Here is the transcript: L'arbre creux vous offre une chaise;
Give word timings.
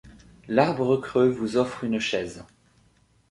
L'arbre 0.47 0.97
creux 0.97 1.29
vous 1.29 1.57
offre 1.57 1.83
une 1.83 1.99
chaise; 1.99 2.43